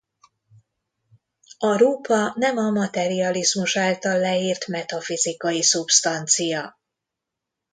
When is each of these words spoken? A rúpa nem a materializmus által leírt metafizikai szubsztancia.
A 1.57 1.77
rúpa 1.77 2.33
nem 2.37 2.57
a 2.57 2.69
materializmus 2.69 3.77
által 3.77 4.19
leírt 4.19 4.67
metafizikai 4.67 5.61
szubsztancia. 5.63 6.79